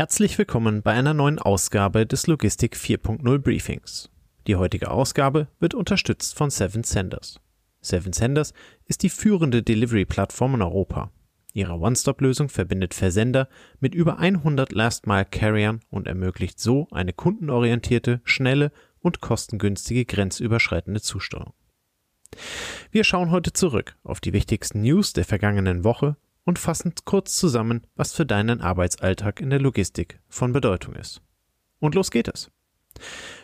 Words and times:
Herzlich 0.00 0.38
willkommen 0.38 0.80
bei 0.80 0.92
einer 0.92 1.12
neuen 1.12 1.38
Ausgabe 1.38 2.06
des 2.06 2.26
Logistik 2.26 2.74
4.0 2.74 3.38
Briefings. 3.38 4.08
Die 4.46 4.56
heutige 4.56 4.90
Ausgabe 4.90 5.48
wird 5.58 5.74
unterstützt 5.74 6.38
von 6.38 6.48
Seven 6.48 6.84
Senders. 6.84 7.38
Seven 7.82 8.14
Senders 8.14 8.54
ist 8.86 9.02
die 9.02 9.10
führende 9.10 9.62
Delivery-Plattform 9.62 10.54
in 10.54 10.62
Europa. 10.62 11.10
Ihre 11.52 11.74
One-Stop-Lösung 11.74 12.48
verbindet 12.48 12.94
Versender 12.94 13.50
mit 13.78 13.94
über 13.94 14.18
100 14.18 14.72
Last-Mile-Carriern 14.72 15.80
und 15.90 16.06
ermöglicht 16.06 16.58
so 16.60 16.88
eine 16.92 17.12
kundenorientierte, 17.12 18.22
schnelle 18.24 18.72
und 19.00 19.20
kostengünstige 19.20 20.06
grenzüberschreitende 20.06 21.02
Zusteuerung. 21.02 21.52
Wir 22.90 23.04
schauen 23.04 23.30
heute 23.30 23.52
zurück 23.52 23.96
auf 24.02 24.20
die 24.20 24.32
wichtigsten 24.32 24.80
News 24.80 25.12
der 25.12 25.26
vergangenen 25.26 25.84
Woche 25.84 26.16
und 26.50 26.58
fassen 26.58 26.92
kurz 27.04 27.36
zusammen, 27.36 27.86
was 27.94 28.12
für 28.12 28.26
deinen 28.26 28.60
Arbeitsalltag 28.60 29.40
in 29.40 29.50
der 29.50 29.60
Logistik 29.60 30.18
von 30.28 30.52
Bedeutung 30.52 30.96
ist. 30.96 31.22
Und 31.78 31.94
los 31.94 32.10
geht 32.10 32.26
es. 32.26 32.50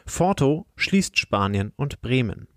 Forto 0.04 0.66
schließt 0.74 1.16
Spanien 1.16 1.72
und 1.76 2.02
Bremen. 2.02 2.48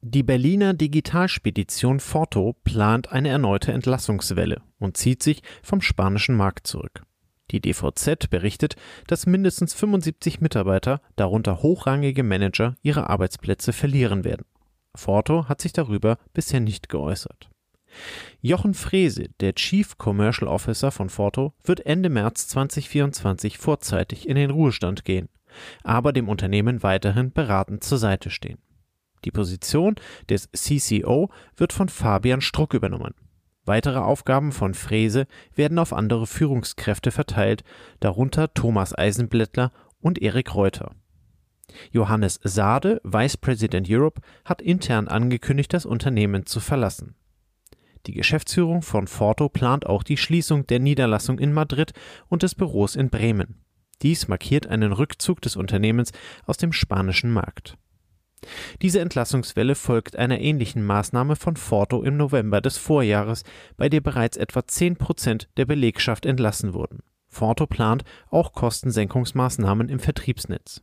Die 0.00 0.24
Berliner 0.24 0.74
Digitalspedition 0.74 2.00
Forto 2.00 2.56
plant 2.64 3.12
eine 3.12 3.28
erneute 3.28 3.70
Entlassungswelle 3.70 4.62
und 4.80 4.96
zieht 4.96 5.22
sich 5.22 5.42
vom 5.62 5.80
spanischen 5.80 6.34
Markt 6.34 6.66
zurück. 6.66 7.04
Die 7.52 7.60
DVZ 7.60 8.30
berichtet, 8.30 8.74
dass 9.06 9.26
mindestens 9.26 9.74
75 9.74 10.40
Mitarbeiter, 10.40 11.00
darunter 11.14 11.62
hochrangige 11.62 12.24
Manager, 12.24 12.74
ihre 12.82 13.08
Arbeitsplätze 13.08 13.72
verlieren 13.72 14.24
werden. 14.24 14.44
Forto 14.96 15.48
hat 15.48 15.60
sich 15.60 15.72
darüber 15.72 16.18
bisher 16.32 16.58
nicht 16.58 16.88
geäußert. 16.88 17.51
Jochen 18.40 18.74
Frese, 18.74 19.28
der 19.40 19.54
Chief 19.54 19.98
Commercial 19.98 20.48
Officer 20.48 20.90
von 20.90 21.08
Forto, 21.08 21.52
wird 21.64 21.86
Ende 21.86 22.08
März 22.08 22.48
2024 22.48 23.58
vorzeitig 23.58 24.28
in 24.28 24.36
den 24.36 24.50
Ruhestand 24.50 25.04
gehen, 25.04 25.28
aber 25.84 26.12
dem 26.12 26.28
Unternehmen 26.28 26.82
weiterhin 26.82 27.32
beratend 27.32 27.84
zur 27.84 27.98
Seite 27.98 28.30
stehen. 28.30 28.58
Die 29.24 29.30
Position 29.30 29.94
des 30.28 30.48
CCO 30.52 31.30
wird 31.56 31.72
von 31.72 31.88
Fabian 31.88 32.40
Struck 32.40 32.74
übernommen. 32.74 33.14
Weitere 33.64 33.98
Aufgaben 33.98 34.50
von 34.50 34.74
Frese 34.74 35.26
werden 35.54 35.78
auf 35.78 35.92
andere 35.92 36.26
Führungskräfte 36.26 37.12
verteilt, 37.12 37.62
darunter 38.00 38.52
Thomas 38.54 38.96
Eisenblättler 38.96 39.70
und 40.00 40.20
Erik 40.20 40.54
Reuter. 40.56 40.90
Johannes 41.92 42.40
Sade, 42.42 43.00
Vice 43.04 43.36
President 43.36 43.88
Europe, 43.88 44.20
hat 44.44 44.60
intern 44.60 45.06
angekündigt, 45.06 45.72
das 45.72 45.86
Unternehmen 45.86 46.44
zu 46.44 46.58
verlassen. 46.58 47.14
Die 48.06 48.14
Geschäftsführung 48.14 48.82
von 48.82 49.06
Forto 49.06 49.48
plant 49.48 49.86
auch 49.86 50.02
die 50.02 50.16
Schließung 50.16 50.66
der 50.66 50.80
Niederlassung 50.80 51.38
in 51.38 51.52
Madrid 51.52 51.92
und 52.28 52.42
des 52.42 52.54
Büros 52.54 52.96
in 52.96 53.10
Bremen. 53.10 53.62
Dies 54.02 54.26
markiert 54.26 54.66
einen 54.66 54.92
Rückzug 54.92 55.40
des 55.40 55.54
Unternehmens 55.54 56.10
aus 56.44 56.56
dem 56.56 56.72
spanischen 56.72 57.30
Markt. 57.30 57.78
Diese 58.82 58.98
Entlassungswelle 58.98 59.76
folgt 59.76 60.16
einer 60.16 60.40
ähnlichen 60.40 60.84
Maßnahme 60.84 61.36
von 61.36 61.54
Forto 61.56 62.02
im 62.02 62.16
November 62.16 62.60
des 62.60 62.76
Vorjahres, 62.76 63.44
bei 63.76 63.88
der 63.88 64.00
bereits 64.00 64.36
etwa 64.36 64.66
10 64.66 64.96
Prozent 64.96 65.48
der 65.56 65.66
Belegschaft 65.66 66.26
entlassen 66.26 66.74
wurden. 66.74 67.04
Forto 67.28 67.68
plant 67.68 68.02
auch 68.30 68.52
Kostensenkungsmaßnahmen 68.52 69.88
im 69.88 70.00
Vertriebsnetz. 70.00 70.82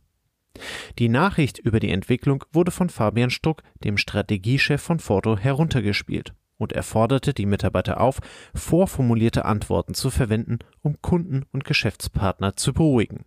Die 0.98 1.10
Nachricht 1.10 1.58
über 1.58 1.80
die 1.80 1.90
Entwicklung 1.90 2.44
wurde 2.50 2.70
von 2.70 2.88
Fabian 2.88 3.30
Struck, 3.30 3.62
dem 3.84 3.98
Strategiechef 3.98 4.80
von 4.80 4.98
Forto, 4.98 5.36
heruntergespielt 5.36 6.32
und 6.60 6.72
er 6.72 6.82
forderte 6.82 7.32
die 7.32 7.46
Mitarbeiter 7.46 8.00
auf, 8.00 8.20
vorformulierte 8.54 9.44
Antworten 9.44 9.94
zu 9.94 10.10
verwenden, 10.10 10.58
um 10.82 11.00
Kunden 11.00 11.46
und 11.52 11.64
Geschäftspartner 11.64 12.54
zu 12.54 12.74
beruhigen. 12.74 13.24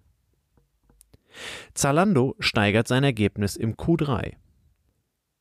Zalando 1.74 2.36
steigert 2.40 2.88
sein 2.88 3.04
Ergebnis 3.04 3.56
im 3.56 3.76
Q3. 3.76 4.34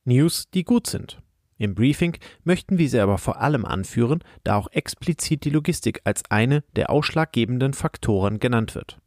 News, 0.04 0.48
die 0.50 0.64
gut 0.64 0.86
sind. 0.86 1.20
Im 1.58 1.74
Briefing 1.74 2.16
möchten 2.42 2.78
wir 2.78 2.88
sie 2.88 2.98
aber 2.98 3.18
vor 3.18 3.40
allem 3.40 3.66
anführen, 3.66 4.24
da 4.42 4.56
auch 4.56 4.68
explizit 4.72 5.44
die 5.44 5.50
Logistik 5.50 6.00
als 6.04 6.22
eine 6.30 6.64
der 6.74 6.88
ausschlaggebenden 6.88 7.74
Faktoren 7.74 8.40
genannt 8.40 8.74
wird. 8.74 9.01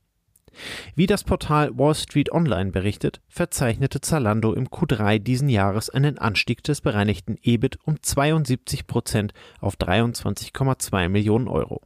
Wie 0.96 1.06
das 1.06 1.24
Portal 1.24 1.78
Wall 1.78 1.96
Street 1.96 2.32
Online 2.32 2.72
berichtet, 2.72 3.22
verzeichnete 3.28 4.02
Zalando 4.02 4.54
im 4.54 4.68
Q3 4.68 5.20
diesen 5.20 5.50
Jahres 5.50 5.90
einen 5.90 6.18
Anstieg 6.18 6.64
des 6.64 6.82
bereinigten 6.82 7.38
EBIT 7.42 7.80
um 7.86 8.02
72 8.02 8.88
Prozent 8.88 9.34
auf 9.60 9.76
23,2 9.76 11.10
Millionen 11.10 11.48
Euro. 11.48 11.82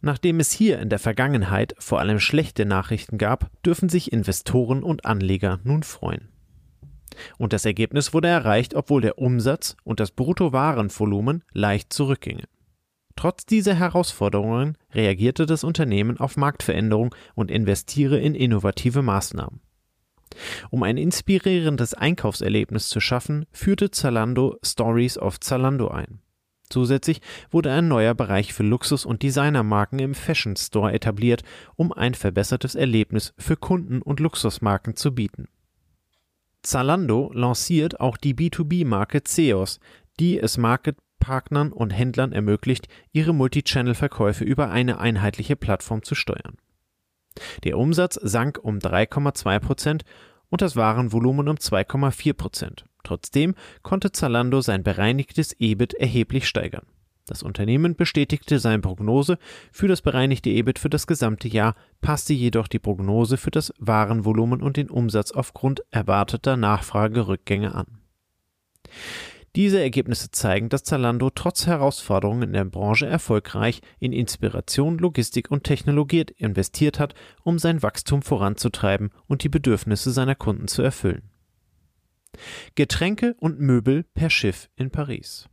Nachdem 0.00 0.40
es 0.40 0.50
hier 0.50 0.80
in 0.80 0.88
der 0.88 0.98
Vergangenheit 0.98 1.74
vor 1.78 2.00
allem 2.00 2.18
schlechte 2.18 2.64
Nachrichten 2.66 3.18
gab, 3.18 3.50
dürfen 3.64 3.88
sich 3.88 4.12
Investoren 4.12 4.82
und 4.82 5.04
Anleger 5.04 5.60
nun 5.62 5.84
freuen. 5.84 6.28
Und 7.38 7.52
das 7.52 7.64
Ergebnis 7.64 8.12
wurde 8.12 8.28
erreicht, 8.28 8.74
obwohl 8.74 9.00
der 9.00 9.18
Umsatz 9.18 9.76
und 9.84 10.00
das 10.00 10.10
Bruttowarenvolumen 10.10 11.44
leicht 11.52 11.92
zurückgingen. 11.92 12.46
Trotz 13.16 13.46
dieser 13.46 13.74
Herausforderungen 13.74 14.76
reagierte 14.92 15.46
das 15.46 15.64
Unternehmen 15.64 16.18
auf 16.18 16.36
Marktveränderung 16.36 17.14
und 17.34 17.50
investiere 17.50 18.18
in 18.18 18.34
innovative 18.34 19.02
Maßnahmen. 19.02 19.60
Um 20.70 20.82
ein 20.82 20.96
inspirierendes 20.96 21.94
Einkaufserlebnis 21.94 22.88
zu 22.88 23.00
schaffen, 23.00 23.46
führte 23.52 23.90
Zalando 23.90 24.56
Stories 24.62 25.18
of 25.18 25.40
Zalando 25.40 25.88
ein. 25.88 26.20
Zusätzlich 26.70 27.20
wurde 27.50 27.70
ein 27.70 27.86
neuer 27.86 28.14
Bereich 28.14 28.54
für 28.54 28.62
Luxus- 28.62 29.04
und 29.04 29.22
Designermarken 29.22 29.98
im 29.98 30.14
Fashion 30.14 30.56
Store 30.56 30.90
etabliert, 30.92 31.42
um 31.76 31.92
ein 31.92 32.14
verbessertes 32.14 32.74
Erlebnis 32.74 33.34
für 33.36 33.56
Kunden 33.56 34.00
und 34.00 34.20
Luxusmarken 34.20 34.96
zu 34.96 35.14
bieten. 35.14 35.48
Zalando 36.62 37.30
lanciert 37.34 38.00
auch 38.00 38.16
die 38.16 38.34
B2B-Marke 38.34 39.22
Ceos, 39.22 39.80
die 40.18 40.38
es 40.38 40.56
Market 40.56 40.96
Partnern 41.22 41.72
und 41.72 41.90
Händlern 41.90 42.32
ermöglicht, 42.32 42.88
ihre 43.12 43.32
Multichannel-Verkäufe 43.32 44.42
über 44.42 44.70
eine 44.70 44.98
einheitliche 44.98 45.54
Plattform 45.54 46.02
zu 46.02 46.16
steuern. 46.16 46.56
Der 47.62 47.78
Umsatz 47.78 48.18
sank 48.20 48.58
um 48.60 48.78
3,2 48.78 49.60
Prozent 49.60 50.04
und 50.50 50.62
das 50.62 50.74
Warenvolumen 50.74 51.48
um 51.48 51.56
2,4 51.56 52.34
Prozent. 52.34 52.84
Trotzdem 53.04 53.54
konnte 53.82 54.10
Zalando 54.10 54.60
sein 54.62 54.82
bereinigtes 54.82 55.54
EBIT 55.60 55.94
erheblich 55.94 56.48
steigern. 56.48 56.86
Das 57.26 57.44
Unternehmen 57.44 57.94
bestätigte 57.94 58.58
seine 58.58 58.80
Prognose 58.80 59.38
für 59.70 59.86
das 59.86 60.02
bereinigte 60.02 60.50
EBIT 60.50 60.80
für 60.80 60.90
das 60.90 61.06
gesamte 61.06 61.46
Jahr, 61.46 61.76
passte 62.00 62.32
jedoch 62.32 62.66
die 62.66 62.80
Prognose 62.80 63.36
für 63.36 63.52
das 63.52 63.72
Warenvolumen 63.78 64.60
und 64.60 64.76
den 64.76 64.90
Umsatz 64.90 65.30
aufgrund 65.30 65.84
erwarteter 65.92 66.56
Nachfragerückgänge 66.56 67.76
an. 67.76 67.86
Diese 69.54 69.80
Ergebnisse 69.80 70.30
zeigen, 70.30 70.70
dass 70.70 70.82
Zalando 70.82 71.28
trotz 71.28 71.66
Herausforderungen 71.66 72.42
in 72.42 72.52
der 72.54 72.64
Branche 72.64 73.06
erfolgreich 73.06 73.82
in 73.98 74.12
Inspiration, 74.12 74.96
Logistik 74.96 75.50
und 75.50 75.64
Technologie 75.64 76.24
investiert 76.38 76.98
hat, 76.98 77.14
um 77.42 77.58
sein 77.58 77.82
Wachstum 77.82 78.22
voranzutreiben 78.22 79.10
und 79.26 79.44
die 79.44 79.50
Bedürfnisse 79.50 80.10
seiner 80.10 80.34
Kunden 80.34 80.68
zu 80.68 80.80
erfüllen. 80.80 81.30
Getränke 82.76 83.34
und 83.40 83.60
Möbel 83.60 84.04
per 84.14 84.30
Schiff 84.30 84.70
in 84.76 84.90
Paris. 84.90 85.50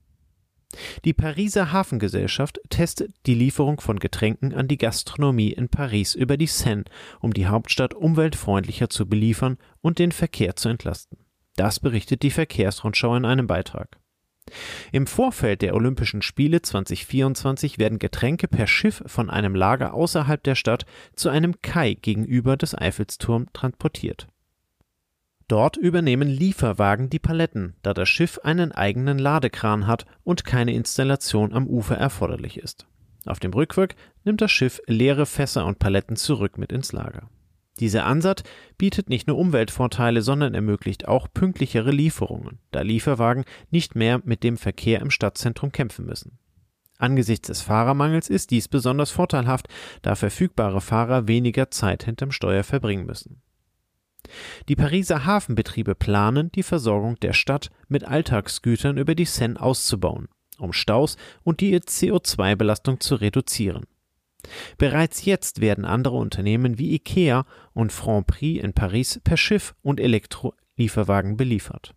Die 1.03 1.13
Pariser 1.13 1.73
Hafengesellschaft 1.73 2.61
testet 2.69 3.13
die 3.25 3.33
Lieferung 3.33 3.81
von 3.81 3.99
Getränken 3.99 4.53
an 4.53 4.67
die 4.67 4.77
Gastronomie 4.77 5.51
in 5.51 5.67
Paris 5.67 6.15
über 6.15 6.37
die 6.37 6.47
Seine, 6.47 6.85
um 7.19 7.33
die 7.33 7.47
Hauptstadt 7.47 7.93
umweltfreundlicher 7.95 8.89
zu 8.89 9.09
beliefern 9.09 9.57
und 9.81 9.99
den 9.99 10.11
Verkehr 10.11 10.55
zu 10.55 10.69
entlasten. 10.69 11.17
Das 11.59 11.81
berichtet 11.81 12.23
die 12.23 12.31
Verkehrsrundschau 12.31 13.17
in 13.17 13.25
einem 13.25 13.45
Beitrag. 13.45 13.97
Im 14.93 15.07
Vorfeld 15.07 15.61
der 15.61 15.75
Olympischen 15.75 16.21
Spiele 16.21 16.61
2024 16.61 17.77
werden 17.77 17.99
Getränke 17.99 18.47
per 18.47 18.65
Schiff 18.65 19.03
von 19.07 19.29
einem 19.29 19.55
Lager 19.55 19.93
außerhalb 19.93 20.41
der 20.41 20.55
Stadt 20.55 20.85
zu 21.17 21.27
einem 21.27 21.61
Kai 21.61 21.95
gegenüber 21.95 22.55
des 22.55 22.77
Eiffelturms 22.77 23.49
transportiert. 23.51 24.27
Dort 25.49 25.75
übernehmen 25.75 26.29
Lieferwagen 26.29 27.09
die 27.09 27.19
Paletten, 27.19 27.75
da 27.81 27.93
das 27.93 28.07
Schiff 28.07 28.39
einen 28.41 28.71
eigenen 28.71 29.19
Ladekran 29.19 29.85
hat 29.85 30.05
und 30.23 30.45
keine 30.45 30.73
Installation 30.73 31.51
am 31.51 31.67
Ufer 31.67 31.97
erforderlich 31.97 32.57
ist. 32.57 32.87
Auf 33.25 33.41
dem 33.41 33.51
Rückweg 33.51 33.97
nimmt 34.23 34.39
das 34.39 34.51
Schiff 34.53 34.79
leere 34.87 35.25
Fässer 35.25 35.65
und 35.65 35.77
Paletten 35.77 36.15
zurück 36.15 36.57
mit 36.57 36.71
ins 36.71 36.93
Lager. 36.93 37.29
Dieser 37.79 38.05
Ansatz 38.05 38.43
bietet 38.77 39.09
nicht 39.09 39.27
nur 39.27 39.37
Umweltvorteile, 39.37 40.21
sondern 40.21 40.53
ermöglicht 40.53 41.07
auch 41.07 41.27
pünktlichere 41.33 41.91
Lieferungen, 41.91 42.59
da 42.71 42.81
Lieferwagen 42.81 43.45
nicht 43.71 43.95
mehr 43.95 44.21
mit 44.23 44.43
dem 44.43 44.57
Verkehr 44.57 45.01
im 45.01 45.11
Stadtzentrum 45.11 45.71
kämpfen 45.71 46.05
müssen. 46.05 46.39
Angesichts 46.97 47.47
des 47.47 47.61
Fahrermangels 47.61 48.29
ist 48.29 48.51
dies 48.51 48.67
besonders 48.67 49.09
vorteilhaft, 49.09 49.67
da 50.01 50.15
verfügbare 50.15 50.81
Fahrer 50.81 51.29
weniger 51.29 51.71
Zeit 51.71 52.03
hinterm 52.03 52.33
Steuer 52.33 52.63
verbringen 52.63 53.05
müssen. 53.05 53.41
Die 54.67 54.75
Pariser 54.75 55.25
Hafenbetriebe 55.25 55.95
planen, 55.95 56.51
die 56.51 56.63
Versorgung 56.63 57.17
der 57.21 57.31
Stadt 57.31 57.69
mit 57.87 58.03
Alltagsgütern 58.03 58.97
über 58.97 59.15
die 59.15 59.25
Seine 59.25 59.59
auszubauen, 59.61 60.27
um 60.57 60.73
Staus 60.73 61.15
und 61.43 61.61
die 61.61 61.73
CO2-Belastung 61.79 62.99
zu 62.99 63.15
reduzieren. 63.15 63.85
Bereits 64.77 65.25
jetzt 65.25 65.61
werden 65.61 65.85
andere 65.85 66.15
Unternehmen 66.15 66.77
wie 66.77 66.93
IKEA 66.95 67.45
und 67.73 67.91
Franprix 67.91 68.63
in 68.63 68.73
Paris 68.73 69.19
per 69.23 69.37
Schiff 69.37 69.75
und 69.81 69.99
Elektrolieferwagen 69.99 71.37
beliefert. 71.37 71.93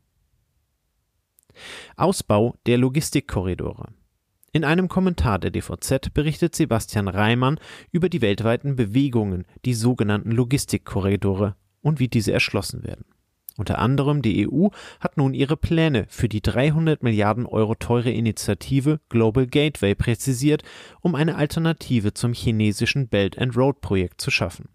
Ausbau 1.97 2.57
der 2.67 2.79
Logistikkorridore. 2.79 3.93
In 4.53 4.65
einem 4.65 4.89
Kommentar 4.89 5.39
der 5.39 5.51
DVZ 5.51 6.13
berichtet 6.13 6.55
Sebastian 6.55 7.09
Reimann 7.09 7.59
über 7.91 8.09
die 8.09 8.21
weltweiten 8.21 8.77
Bewegungen, 8.77 9.47
die 9.65 9.75
sogenannten 9.75 10.31
Logistikkorridore 10.31 11.57
und 11.81 12.01
wie 12.01 12.09
diese 12.09 12.33
erschlossen 12.33 12.83
werden. 12.85 13.07
Unter 13.57 13.79
anderem 13.79 14.23
die 14.23 14.49
EU 14.49 14.69
hat 15.01 15.17
nun 15.17 15.35
ihre 15.35 15.57
Pläne 15.57 16.07
für 16.09 16.29
die 16.29 16.41
300 16.41 17.03
Milliarden 17.03 17.47
Euro 17.47 17.75
teure 17.75 18.11
Initiative 18.11 19.01
Global 19.09 19.47
Gateway 19.47 19.95
präzisiert, 19.95 20.63
um 21.01 21.15
eine 21.15 21.37
Alternative 21.37 22.15
zum 22.15 22.33
chinesischen 22.33 23.09
Belt 23.09 23.39
and 23.39 23.57
Road 23.57 23.81
Projekt 23.81 24.21
zu 24.21 24.31
schaffen. 24.31 24.69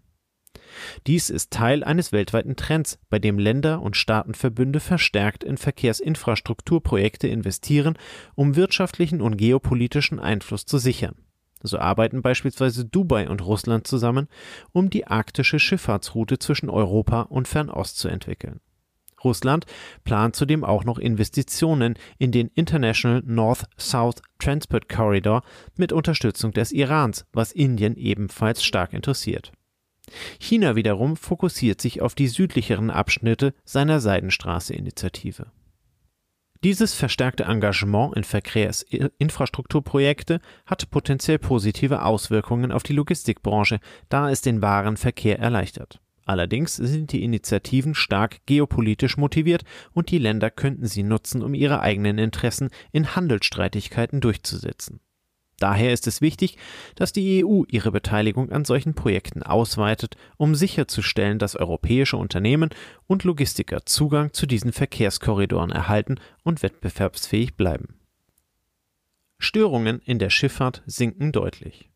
Dies 1.06 1.30
ist 1.30 1.50
Teil 1.50 1.82
eines 1.82 2.12
weltweiten 2.12 2.56
Trends, 2.56 2.98
bei 3.08 3.18
dem 3.18 3.38
Länder 3.38 3.82
und 3.82 3.96
Staatenverbünde 3.96 4.80
verstärkt 4.80 5.44
in 5.44 5.56
Verkehrsinfrastrukturprojekte 5.56 7.28
investieren, 7.28 7.96
um 8.34 8.56
wirtschaftlichen 8.56 9.20
und 9.20 9.36
geopolitischen 9.36 10.20
Einfluss 10.20 10.66
zu 10.66 10.78
sichern. 10.78 11.16
So 11.62 11.78
arbeiten 11.78 12.22
beispielsweise 12.22 12.84
Dubai 12.84 13.28
und 13.28 13.44
Russland 13.44 13.86
zusammen, 13.86 14.28
um 14.72 14.90
die 14.90 15.06
arktische 15.06 15.58
Schifffahrtsroute 15.58 16.38
zwischen 16.38 16.70
Europa 16.70 17.22
und 17.22 17.48
Fernost 17.48 17.98
zu 17.98 18.08
entwickeln. 18.08 18.60
Russland 19.24 19.66
plant 20.04 20.36
zudem 20.36 20.64
auch 20.64 20.84
noch 20.84 20.98
Investitionen 20.98 21.94
in 22.18 22.32
den 22.32 22.48
International 22.54 23.22
North-South 23.24 24.22
Transport 24.38 24.88
Corridor 24.88 25.42
mit 25.76 25.92
Unterstützung 25.92 26.52
des 26.52 26.72
Irans, 26.72 27.26
was 27.32 27.52
Indien 27.52 27.96
ebenfalls 27.96 28.64
stark 28.64 28.92
interessiert. 28.92 29.52
China 30.38 30.76
wiederum 30.76 31.16
fokussiert 31.16 31.80
sich 31.80 32.00
auf 32.00 32.14
die 32.14 32.28
südlicheren 32.28 32.90
Abschnitte 32.90 33.52
seiner 33.64 34.00
Seidenstraße-Initiative. 34.00 35.46
Dieses 36.64 36.94
verstärkte 36.94 37.44
Engagement 37.44 38.16
in 38.16 38.24
Verkehrsinfrastrukturprojekte 38.24 40.40
hat 40.66 40.90
potenziell 40.90 41.38
positive 41.38 42.02
Auswirkungen 42.02 42.72
auf 42.72 42.82
die 42.82 42.94
Logistikbranche, 42.94 43.78
da 44.08 44.28
es 44.30 44.40
den 44.40 44.60
Warenverkehr 44.60 45.38
erleichtert. 45.38 46.00
Allerdings 46.28 46.76
sind 46.76 47.12
die 47.12 47.24
Initiativen 47.24 47.94
stark 47.94 48.44
geopolitisch 48.44 49.16
motiviert 49.16 49.64
und 49.92 50.10
die 50.10 50.18
Länder 50.18 50.50
könnten 50.50 50.86
sie 50.86 51.02
nutzen, 51.02 51.42
um 51.42 51.54
ihre 51.54 51.80
eigenen 51.80 52.18
Interessen 52.18 52.68
in 52.92 53.16
Handelsstreitigkeiten 53.16 54.20
durchzusetzen. 54.20 55.00
Daher 55.58 55.90
ist 55.90 56.06
es 56.06 56.20
wichtig, 56.20 56.58
dass 56.96 57.14
die 57.14 57.42
EU 57.42 57.62
ihre 57.68 57.90
Beteiligung 57.90 58.52
an 58.52 58.66
solchen 58.66 58.92
Projekten 58.92 59.42
ausweitet, 59.42 60.18
um 60.36 60.54
sicherzustellen, 60.54 61.38
dass 61.38 61.56
europäische 61.56 62.18
Unternehmen 62.18 62.68
und 63.06 63.24
Logistiker 63.24 63.86
Zugang 63.86 64.34
zu 64.34 64.44
diesen 64.44 64.72
Verkehrskorridoren 64.72 65.70
erhalten 65.70 66.16
und 66.44 66.62
wettbewerbsfähig 66.62 67.56
bleiben. 67.56 67.98
Störungen 69.38 70.00
in 70.04 70.18
der 70.18 70.28
Schifffahrt 70.28 70.82
sinken 70.84 71.32
deutlich. 71.32 71.87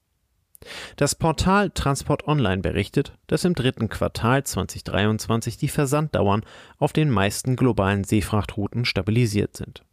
Das 0.97 1.15
Portal 1.15 1.71
Transport 1.71 2.27
Online 2.29 2.63
berichtet, 2.63 3.13
dass 3.27 3.45
im 3.45 3.55
dritten 3.55 3.89
Quartal 3.89 4.45
2023 4.45 5.57
die 5.57 5.69
Versanddauern 5.69 6.45
auf 6.79 6.93
den 6.93 7.11
meisten 7.11 7.57
globalen 7.57 8.05
Seefrachtrouten 8.05 8.85
stabilisiert 8.85 9.57
sind. 9.57 9.85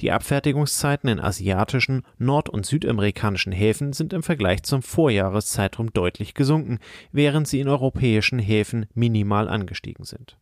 Die 0.00 0.12
Abfertigungszeiten 0.12 1.08
in 1.08 1.20
asiatischen, 1.20 2.02
nord- 2.18 2.50
und 2.50 2.66
südamerikanischen 2.66 3.52
Häfen 3.52 3.92
sind 3.92 4.12
im 4.12 4.22
Vergleich 4.22 4.62
zum 4.62 4.82
Vorjahreszeitraum 4.82 5.92
deutlich 5.92 6.34
gesunken, 6.34 6.78
während 7.10 7.48
sie 7.48 7.60
in 7.60 7.68
europäischen 7.68 8.38
Häfen 8.38 8.86
minimal 8.94 9.48
angestiegen 9.48 10.04
sind. 10.04 10.36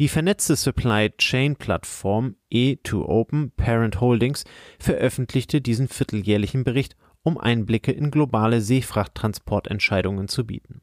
Die 0.00 0.08
vernetzte 0.08 0.56
Supply 0.56 1.10
Chain 1.16 1.54
Plattform 1.54 2.34
E2Open 2.50 3.52
Parent 3.56 4.00
Holdings 4.00 4.44
veröffentlichte 4.80 5.60
diesen 5.60 5.86
vierteljährlichen 5.86 6.64
Bericht 6.64 6.96
um 7.24 7.38
Einblicke 7.38 7.90
in 7.90 8.12
globale 8.12 8.60
Seefrachttransportentscheidungen 8.60 10.28
zu 10.28 10.46
bieten. 10.46 10.82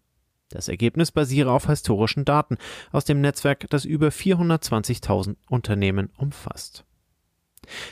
Das 0.50 0.68
Ergebnis 0.68 1.12
basiere 1.12 1.52
auf 1.52 1.68
historischen 1.68 2.26
Daten 2.26 2.58
aus 2.92 3.06
dem 3.06 3.22
Netzwerk, 3.22 3.70
das 3.70 3.86
über 3.86 4.10
420.000 4.10 5.38
Unternehmen 5.48 6.10
umfasst. 6.18 6.84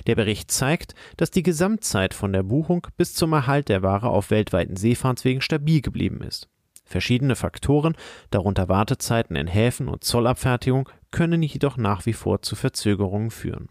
Der 0.07 0.15
Bericht 0.15 0.51
zeigt, 0.51 0.95
dass 1.15 1.31
die 1.31 1.43
Gesamtzeit 1.43 2.13
von 2.13 2.33
der 2.33 2.43
Buchung 2.43 2.87
bis 2.97 3.13
zum 3.13 3.31
Erhalt 3.33 3.69
der 3.69 3.81
Ware 3.81 4.09
auf 4.09 4.31
weltweiten 4.31 4.75
Seefahrtswegen 4.75 5.41
stabil 5.41 5.81
geblieben 5.81 6.21
ist. 6.21 6.49
Verschiedene 6.85 7.35
Faktoren, 7.35 7.95
darunter 8.31 8.67
Wartezeiten 8.67 9.35
in 9.35 9.45
Häfen 9.45 9.87
und 9.87 10.03
Zollabfertigung, 10.03 10.89
können 11.11 11.43
jedoch 11.43 11.77
nach 11.77 12.07
wie 12.07 12.13
vor 12.13 12.41
zu 12.41 12.55
Verzögerungen 12.55 13.29
führen. 13.29 13.69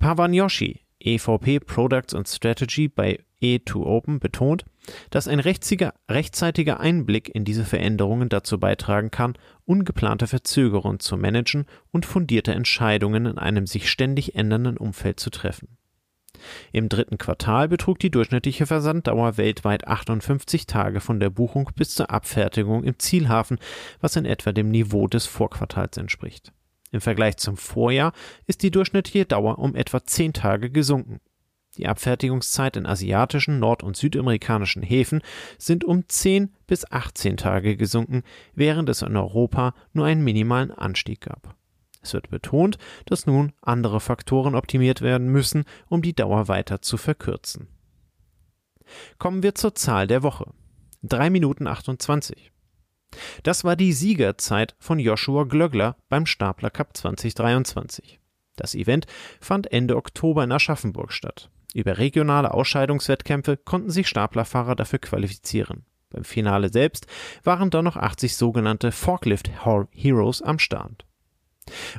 Pavan 0.00 0.34
Yoshi, 0.34 0.85
EVP 1.00 1.60
Products 1.60 2.14
and 2.14 2.28
Strategy 2.28 2.88
bei 2.88 3.20
E2Open 3.42 4.18
betont, 4.18 4.64
dass 5.10 5.28
ein 5.28 5.40
rechtzeitiger 5.40 6.80
Einblick 6.80 7.34
in 7.34 7.44
diese 7.44 7.64
Veränderungen 7.64 8.28
dazu 8.28 8.58
beitragen 8.58 9.10
kann, 9.10 9.34
ungeplante 9.64 10.26
Verzögerungen 10.26 11.00
zu 11.00 11.16
managen 11.16 11.66
und 11.92 12.06
fundierte 12.06 12.54
Entscheidungen 12.54 13.26
in 13.26 13.38
einem 13.38 13.66
sich 13.66 13.90
ständig 13.90 14.34
ändernden 14.34 14.76
Umfeld 14.76 15.20
zu 15.20 15.30
treffen. 15.30 15.76
Im 16.72 16.88
dritten 16.88 17.18
Quartal 17.18 17.68
betrug 17.68 17.98
die 17.98 18.10
durchschnittliche 18.10 18.66
Versanddauer 18.66 19.36
weltweit 19.36 19.86
58 19.88 20.66
Tage 20.66 21.00
von 21.00 21.18
der 21.18 21.30
Buchung 21.30 21.70
bis 21.74 21.94
zur 21.94 22.10
Abfertigung 22.10 22.84
im 22.84 22.98
Zielhafen, 22.98 23.58
was 24.00 24.16
in 24.16 24.26
etwa 24.26 24.52
dem 24.52 24.70
Niveau 24.70 25.08
des 25.08 25.26
Vorquartals 25.26 25.96
entspricht. 25.96 26.52
Im 26.96 27.02
Vergleich 27.02 27.36
zum 27.36 27.58
Vorjahr 27.58 28.14
ist 28.46 28.62
die 28.62 28.70
durchschnittliche 28.70 29.26
Dauer 29.26 29.58
um 29.58 29.74
etwa 29.74 30.02
10 30.02 30.32
Tage 30.32 30.70
gesunken. 30.70 31.20
Die 31.76 31.86
Abfertigungszeit 31.86 32.74
in 32.78 32.86
asiatischen, 32.86 33.58
nord- 33.58 33.82
und 33.82 33.98
südamerikanischen 33.98 34.82
Häfen 34.82 35.20
sind 35.58 35.84
um 35.84 36.08
10 36.08 36.54
bis 36.66 36.90
18 36.90 37.36
Tage 37.36 37.76
gesunken, 37.76 38.22
während 38.54 38.88
es 38.88 39.02
in 39.02 39.14
Europa 39.14 39.74
nur 39.92 40.06
einen 40.06 40.24
minimalen 40.24 40.70
Anstieg 40.70 41.20
gab. 41.20 41.54
Es 42.00 42.14
wird 42.14 42.30
betont, 42.30 42.78
dass 43.04 43.26
nun 43.26 43.52
andere 43.60 44.00
Faktoren 44.00 44.54
optimiert 44.54 45.02
werden 45.02 45.28
müssen, 45.28 45.66
um 45.90 46.00
die 46.00 46.14
Dauer 46.14 46.48
weiter 46.48 46.80
zu 46.80 46.96
verkürzen. 46.96 47.68
Kommen 49.18 49.42
wir 49.42 49.54
zur 49.54 49.74
Zahl 49.74 50.06
der 50.06 50.22
Woche. 50.22 50.50
3 51.02 51.28
Minuten 51.28 51.66
28. 51.66 52.52
Das 53.42 53.64
war 53.64 53.76
die 53.76 53.92
Siegerzeit 53.92 54.74
von 54.78 54.98
Joshua 54.98 55.44
Glöggler 55.44 55.96
beim 56.08 56.26
Stapler 56.26 56.70
Cup 56.70 56.96
2023. 56.96 58.20
Das 58.56 58.74
Event 58.74 59.06
fand 59.40 59.72
Ende 59.72 59.96
Oktober 59.96 60.44
in 60.44 60.52
Aschaffenburg 60.52 61.12
statt. 61.12 61.50
Über 61.74 61.98
regionale 61.98 62.54
Ausscheidungswettkämpfe 62.54 63.56
konnten 63.56 63.90
sich 63.90 64.08
Staplerfahrer 64.08 64.74
dafür 64.74 64.98
qualifizieren. 64.98 65.84
Beim 66.10 66.24
Finale 66.24 66.70
selbst 66.70 67.06
waren 67.42 67.70
dann 67.70 67.84
noch 67.84 67.96
80 67.96 68.36
sogenannte 68.36 68.92
Forklift 68.92 69.50
Heroes 69.90 70.40
am 70.40 70.58
Start. 70.58 71.04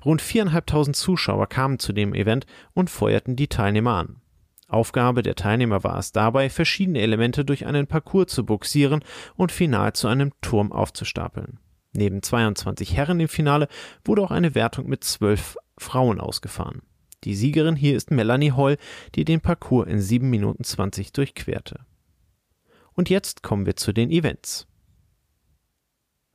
Rund 0.04 0.22
viereinhalbtausend 0.22 0.96
Zuschauer 0.96 1.48
kamen 1.48 1.78
zu 1.78 1.94
dem 1.94 2.14
Event 2.14 2.46
und 2.74 2.90
feuerten 2.90 3.36
die 3.36 3.48
Teilnehmer 3.48 3.94
an. 3.94 4.22
Aufgabe 4.68 5.24
der 5.24 5.36
Teilnehmer 5.36 5.84
war 5.84 5.98
es 5.98 6.12
dabei, 6.12 6.50
verschiedene 6.50 7.00
Elemente 7.00 7.46
durch 7.46 7.66
einen 7.66 7.88
Parcours 7.88 8.28
zu 8.28 8.46
buxieren 8.46 9.04
und 9.36 9.52
final 9.52 9.94
zu 9.94 10.08
einem 10.08 10.34
Turm 10.42 10.72
aufzustapeln. 10.72 11.60
Neben 11.94 12.22
22 12.22 12.96
Herren 12.96 13.20
im 13.20 13.30
Finale 13.30 13.70
wurde 14.04 14.22
auch 14.22 14.32
eine 14.32 14.56
Wertung 14.56 14.88
mit 14.88 15.04
zwölf 15.04 15.58
Frauen 15.78 16.20
ausgefahren. 16.20 16.82
Die 17.24 17.34
Siegerin 17.34 17.76
hier 17.76 17.96
ist 17.96 18.12
Melanie 18.12 18.52
Holl, 18.52 18.78
die 19.16 19.26
den 19.26 19.42
Parcours 19.42 19.88
in 19.88 20.02
7 20.02 20.30
Minuten 20.30 20.64
20 20.64 21.14
durchquerte. 21.14 21.80
Und 22.94 23.10
jetzt 23.10 23.42
kommen 23.42 23.66
wir 23.66 23.76
zu 23.76 23.94
den 23.94 24.12
Events. 24.12 24.68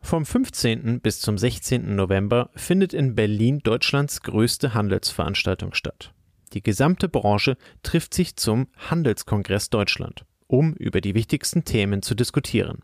Vom 0.01 0.27
15. 0.27 1.01
bis 1.01 1.21
zum 1.21 1.39
16. 1.39 1.95
November 1.95 2.51
findet 2.57 2.93
in 2.93 3.15
Berlin 3.15 3.61
Deutschlands 3.61 4.23
größte 4.23 4.75
Handelsveranstaltung 4.75 5.75
statt. 5.75 6.13
Die 6.53 6.63
gesamte 6.63 7.09
Branche 7.09 7.57
trifft 7.83 8.15
sich 8.15 8.37
zum 8.37 8.69
Handelskongress 8.77 9.71
Deutschland, 9.71 10.25
um 10.47 10.75
über 10.75 11.01
die 11.01 11.15
wichtigsten 11.15 11.65
Themen 11.65 12.03
zu 12.03 12.15
diskutieren. 12.15 12.81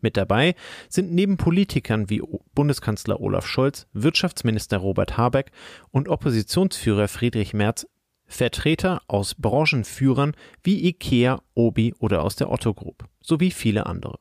Mit 0.00 0.16
dabei 0.16 0.54
sind 0.88 1.12
neben 1.12 1.36
Politikern 1.36 2.08
wie 2.08 2.22
Bundeskanzler 2.54 3.20
Olaf 3.20 3.46
Scholz, 3.46 3.86
Wirtschaftsminister 3.92 4.78
Robert 4.78 5.16
Habeck 5.16 5.50
und 5.90 6.08
Oppositionsführer 6.08 7.08
Friedrich 7.08 7.52
Merz 7.52 7.86
Vertreter 8.26 9.00
aus 9.08 9.34
Branchenführern 9.34 10.34
wie 10.62 10.86
IKEA, 10.86 11.40
Obi 11.54 11.94
oder 11.98 12.22
aus 12.22 12.36
der 12.36 12.50
Otto 12.50 12.74
Group 12.74 13.08
sowie 13.20 13.50
viele 13.50 13.86
andere. 13.86 14.18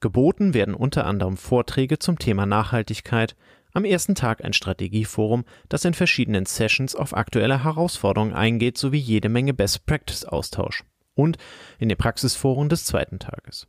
Geboten 0.00 0.54
werden 0.54 0.74
unter 0.74 1.06
anderem 1.06 1.36
Vorträge 1.36 1.98
zum 1.98 2.18
Thema 2.18 2.46
Nachhaltigkeit, 2.46 3.36
am 3.72 3.84
ersten 3.84 4.14
Tag 4.14 4.44
ein 4.44 4.52
Strategieforum, 4.52 5.44
das 5.68 5.84
in 5.84 5.94
verschiedenen 5.94 6.46
Sessions 6.46 6.94
auf 6.94 7.16
aktuelle 7.16 7.64
Herausforderungen 7.64 8.32
eingeht 8.32 8.78
sowie 8.78 8.98
jede 8.98 9.28
Menge 9.28 9.54
Best 9.54 9.86
Practice 9.86 10.24
Austausch 10.24 10.84
und 11.14 11.38
in 11.78 11.88
den 11.88 11.98
Praxisforen 11.98 12.68
des 12.68 12.84
zweiten 12.84 13.18
Tages. 13.18 13.66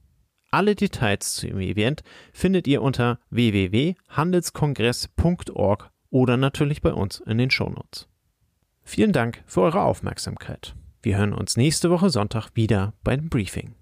Alle 0.50 0.76
Details 0.76 1.36
zu 1.36 1.48
dem 1.48 1.60
Event 1.60 2.04
findet 2.34 2.68
ihr 2.68 2.82
unter 2.82 3.20
www.handelskongress.org 3.30 5.92
oder 6.10 6.38
natürlich 6.38 6.82
bei 6.82 6.94
uns 6.94 7.20
in 7.22 7.38
den 7.38 7.52
Shownotes. 7.52 8.10
Vielen 8.84 9.14
Dank 9.14 9.44
für 9.46 9.62
eure 9.62 9.84
Aufmerksamkeit. 9.84 10.76
Wir 11.02 11.18
hören 11.18 11.34
uns 11.34 11.56
nächste 11.56 11.90
Woche 11.90 12.10
Sonntag 12.10 12.50
wieder 12.54 12.94
beim 13.04 13.30
Briefing. 13.30 13.76